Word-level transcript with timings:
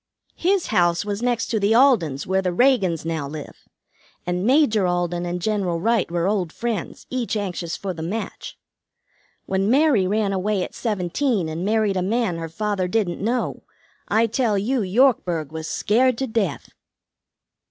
His 0.37 0.65
house 0.73 1.05
was 1.05 1.21
next 1.21 1.49
to 1.49 1.59
the 1.59 1.75
Aldens', 1.75 2.25
where 2.25 2.41
the 2.41 2.49
Reagans 2.51 3.05
now 3.05 3.27
live, 3.27 3.67
and 4.25 4.43
Major 4.43 4.87
Alden 4.87 5.27
and 5.27 5.39
General 5.39 5.79
Wright 5.79 6.09
were 6.09 6.27
old 6.27 6.51
friends, 6.51 7.05
each 7.11 7.37
anxious 7.37 7.77
for 7.77 7.93
the 7.93 8.01
match. 8.01 8.57
When 9.45 9.69
Mary 9.69 10.07
ran 10.07 10.33
away 10.33 10.63
at 10.63 10.73
seventeen 10.73 11.47
and 11.47 11.63
married 11.63 11.97
a 11.97 12.01
man 12.01 12.37
her 12.39 12.49
father 12.49 12.87
didn't 12.87 13.21
know, 13.21 13.61
I 14.07 14.25
tell 14.25 14.57
you 14.57 14.81
Yorkburg 14.81 15.51
was 15.51 15.67
scared 15.67 16.17
to 16.17 16.25
death." 16.25 16.69